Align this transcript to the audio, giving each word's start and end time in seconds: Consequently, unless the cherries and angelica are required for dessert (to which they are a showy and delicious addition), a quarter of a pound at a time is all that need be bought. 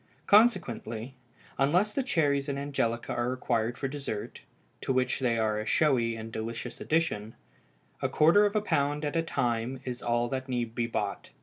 Consequently, 0.25 1.13
unless 1.59 1.93
the 1.93 2.01
cherries 2.01 2.49
and 2.49 2.57
angelica 2.57 3.13
are 3.13 3.29
required 3.29 3.77
for 3.77 3.87
dessert 3.87 4.41
(to 4.81 4.91
which 4.91 5.19
they 5.19 5.37
are 5.37 5.59
a 5.59 5.65
showy 5.67 6.15
and 6.15 6.31
delicious 6.31 6.81
addition), 6.81 7.35
a 8.01 8.09
quarter 8.09 8.43
of 8.47 8.55
a 8.55 8.61
pound 8.61 9.05
at 9.05 9.15
a 9.15 9.21
time 9.21 9.79
is 9.85 10.01
all 10.01 10.27
that 10.27 10.49
need 10.49 10.73
be 10.73 10.87
bought. 10.87 11.29